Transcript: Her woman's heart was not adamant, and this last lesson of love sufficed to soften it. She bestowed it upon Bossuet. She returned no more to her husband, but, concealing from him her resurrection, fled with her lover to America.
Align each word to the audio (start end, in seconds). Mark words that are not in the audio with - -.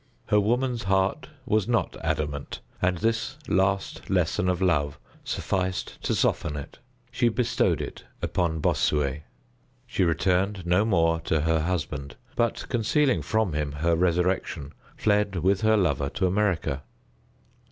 Her 0.29 0.39
woman's 0.39 0.85
heart 0.85 1.29
was 1.45 1.67
not 1.67 1.95
adamant, 2.03 2.59
and 2.81 2.97
this 2.97 3.37
last 3.47 4.09
lesson 4.09 4.49
of 4.49 4.59
love 4.59 4.97
sufficed 5.23 6.01
to 6.01 6.15
soften 6.15 6.55
it. 6.57 6.79
She 7.11 7.29
bestowed 7.29 7.81
it 7.81 8.03
upon 8.19 8.61
Bossuet. 8.61 9.21
She 9.85 10.03
returned 10.03 10.65
no 10.65 10.85
more 10.85 11.19
to 11.19 11.41
her 11.41 11.59
husband, 11.59 12.15
but, 12.35 12.65
concealing 12.67 13.21
from 13.21 13.53
him 13.53 13.73
her 13.73 13.95
resurrection, 13.95 14.73
fled 14.97 15.35
with 15.35 15.61
her 15.61 15.77
lover 15.77 16.09
to 16.09 16.25
America. 16.25 16.81